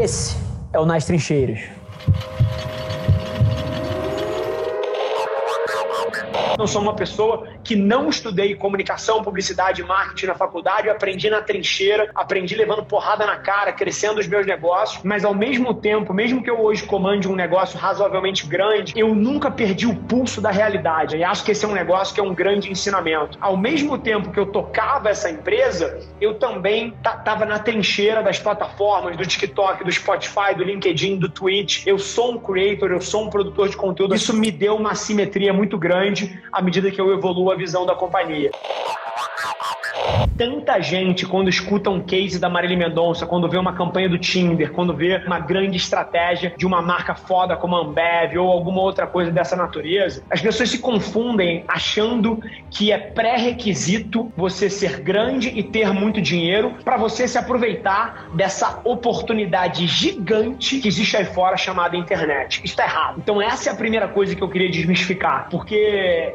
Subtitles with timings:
[0.00, 0.36] Esse
[0.72, 1.58] é o Nas Trincheiras.
[6.56, 11.42] Eu sou uma pessoa que não estudei comunicação, publicidade, marketing na faculdade, eu aprendi na
[11.42, 16.42] trincheira, aprendi levando porrada na cara, crescendo os meus negócios, mas ao mesmo tempo, mesmo
[16.42, 21.18] que eu hoje comande um negócio razoavelmente grande, eu nunca perdi o pulso da realidade.
[21.18, 23.36] E acho que esse é um negócio que é um grande ensinamento.
[23.38, 29.14] Ao mesmo tempo que eu tocava essa empresa, eu também estava na trincheira das plataformas,
[29.14, 31.86] do TikTok, do Spotify, do LinkedIn, do Twitch.
[31.86, 34.14] Eu sou um creator, eu sou um produtor de conteúdo.
[34.14, 37.94] Isso me deu uma simetria muito grande à medida que eu evoluo a visão da
[37.94, 38.50] companhia
[40.38, 44.72] tanta gente quando escuta um case da Marília Mendonça, quando vê uma campanha do Tinder,
[44.72, 49.06] quando vê uma grande estratégia de uma marca foda como a Ambev ou alguma outra
[49.06, 55.62] coisa dessa natureza, as pessoas se confundem achando que é pré-requisito você ser grande e
[55.62, 61.96] ter muito dinheiro para você se aproveitar dessa oportunidade gigante que existe aí fora chamada
[61.96, 62.58] internet.
[62.58, 63.16] Isso está errado.
[63.18, 65.74] Então essa é a primeira coisa que eu queria desmistificar, porque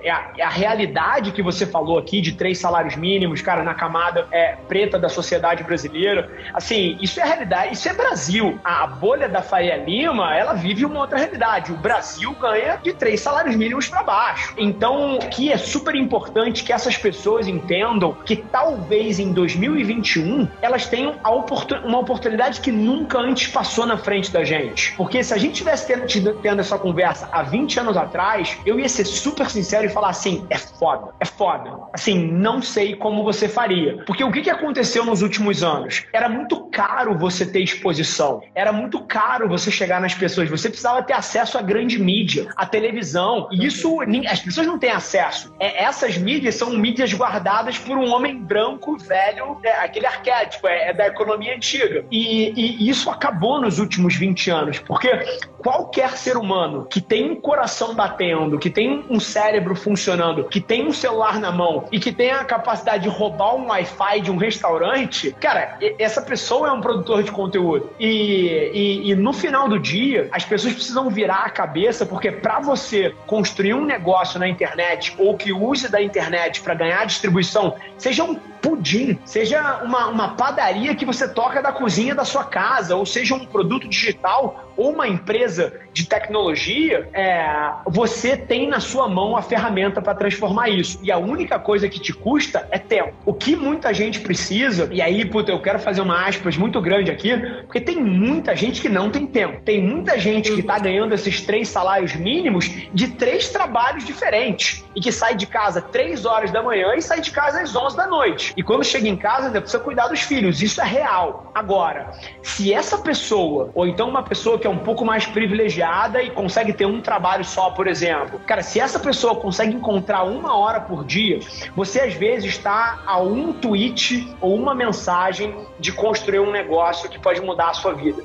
[0.03, 3.73] é a, é a realidade que você falou aqui de três salários mínimos, cara, na
[3.73, 6.29] camada é, preta da sociedade brasileira.
[6.53, 8.59] Assim, isso é realidade, isso é Brasil.
[8.63, 11.71] A bolha da Faria Lima, ela vive uma outra realidade.
[11.71, 14.53] O Brasil ganha de três salários mínimos para baixo.
[14.57, 21.15] Então, que é super importante que essas pessoas entendam que talvez em 2021 elas tenham
[21.25, 24.93] oportun uma oportunidade que nunca antes passou na frente da gente.
[24.95, 28.89] Porque se a gente tivesse tendo, tendo essa conversa há 20 anos atrás, eu ia
[28.89, 31.71] ser super sincero e falar assim: é foda, é foda.
[31.93, 34.01] Assim, não sei como você faria.
[34.05, 36.05] Porque o que, que aconteceu nos últimos anos?
[36.13, 41.03] Era muito caro você ter exposição, era muito caro você chegar nas pessoas, você precisava
[41.03, 43.49] ter acesso à grande mídia, à televisão.
[43.51, 43.97] E isso
[44.29, 45.53] as pessoas não têm acesso.
[45.59, 50.89] É, essas mídias são mídias guardadas por um homem branco, velho, é, aquele arquétipo, é,
[50.89, 52.05] é da economia antiga.
[52.09, 55.09] E, e isso acabou nos últimos 20 anos, porque
[55.57, 60.85] qualquer ser humano que tem um coração batendo, que tem um cérebro funcionando, que tem
[60.87, 64.37] um celular na mão e que tem a capacidade de roubar um Wi-Fi de um
[64.37, 67.89] restaurante, cara, essa pessoa é um produtor de conteúdo.
[67.99, 72.59] E, e, e no final do dia, as pessoas precisam virar a cabeça, porque para
[72.59, 78.23] você construir um negócio na internet ou que use da internet para ganhar distribuição, seja
[78.23, 83.05] um pudim, seja uma, uma padaria que você toca da cozinha da sua casa, ou
[83.05, 87.45] seja um produto digital ou uma empresa de tecnologia, é,
[87.85, 90.97] você tem na sua mão a ferramenta para transformar isso.
[91.03, 93.13] E a única coisa que te custa é tempo.
[93.25, 97.11] O que muita gente precisa, e aí, puta, eu quero fazer uma aspas muito grande
[97.11, 99.61] aqui, porque tem muita gente que não tem tempo.
[99.61, 105.01] Tem muita gente que está ganhando esses três salários mínimos de três trabalhos diferentes e
[105.01, 108.07] que sai de casa três horas da manhã e sai de casa às onze da
[108.07, 108.52] noite.
[108.55, 110.61] E quando chega em casa, ainda precisa cuidar dos filhos.
[110.61, 111.51] Isso é real.
[111.53, 116.29] Agora, se essa pessoa, ou então uma pessoa que é um pouco mais privilegiada e
[116.29, 118.39] consegue ter um trabalho só, por exemplo.
[118.45, 121.39] Cara, se essa pessoa consegue encontrar uma hora por dia,
[121.75, 127.19] você às vezes está a um tweet ou uma mensagem de construir um negócio que
[127.19, 128.23] pode mudar a sua vida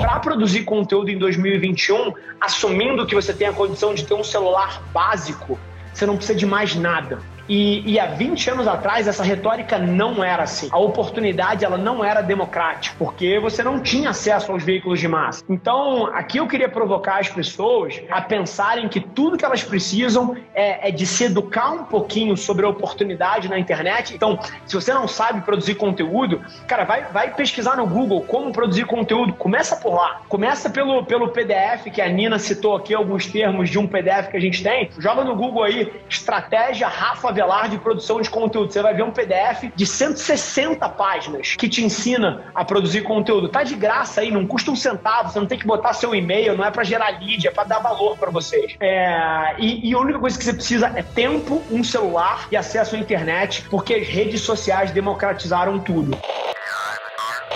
[0.00, 4.82] para produzir conteúdo em 2021, assumindo que você tem a condição de ter um celular
[4.92, 5.58] básico,
[5.92, 7.20] você não precisa de mais nada.
[7.48, 10.68] E, e, há 20 anos atrás essa retórica não era assim.
[10.70, 15.44] A oportunidade ela não era democrática, porque você não tinha acesso aos veículos de massa.
[15.48, 20.88] Então, aqui eu queria provocar as pessoas a pensarem que tudo que elas precisam é,
[20.88, 24.14] é de se educar um pouquinho sobre a oportunidade na internet.
[24.14, 28.86] Então, se você não sabe produzir conteúdo, cara, vai, vai pesquisar no Google como produzir
[28.86, 29.34] conteúdo.
[29.34, 30.22] Começa por lá.
[30.28, 34.36] Começa pelo, pelo PDF, que a Nina citou aqui alguns termos de um PDF que
[34.36, 34.90] a gente tem.
[34.98, 38.72] Joga no Google aí, estratégia Rafa Avelar de produção de conteúdo.
[38.72, 43.48] Você vai ver um PDF de 160 páginas que te ensina a produzir conteúdo.
[43.48, 46.56] Tá de graça aí, não custa um centavo, você não tem que botar seu e-mail,
[46.56, 48.76] não é para gerar lead, é para dar valor para vocês.
[48.78, 52.94] É, e, e a única coisa que você precisa é tempo, um celular e acesso
[52.94, 56.16] à internet, porque as redes sociais democratizaram tudo.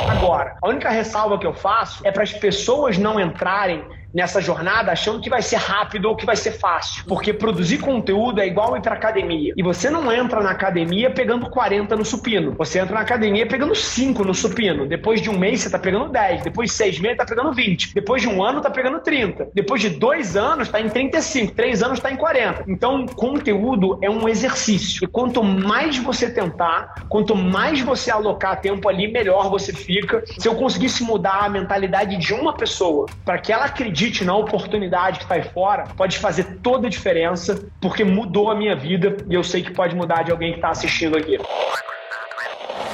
[0.09, 4.93] Agora, a única ressalva que eu faço é para as pessoas não entrarem nessa jornada
[4.93, 7.05] achando que vai ser rápido ou que vai ser fácil.
[7.07, 9.53] Porque produzir conteúdo é igual ir pra academia.
[9.57, 12.53] E você não entra na academia pegando 40 no supino.
[12.53, 14.87] Você entra na academia pegando 5 no supino.
[14.87, 16.43] Depois de um mês, você tá pegando 10.
[16.43, 17.95] Depois de seis meses, tá pegando 20.
[17.95, 19.49] Depois de um ano, tá pegando 30.
[19.55, 21.55] Depois de dois anos, tá em 35.
[21.55, 22.65] Três anos, tá em 40.
[22.69, 25.05] Então, conteúdo é um exercício.
[25.05, 30.23] E quanto mais você tentar, quanto mais você alocar tempo ali, melhor você fica.
[30.39, 34.37] Se eu conseguisse mudar a mentalidade de uma pessoa para que ela acredite acredite na
[34.37, 39.17] oportunidade que está aí fora, pode fazer toda a diferença, porque mudou a minha vida
[39.29, 41.37] e eu sei que pode mudar de alguém que está assistindo aqui.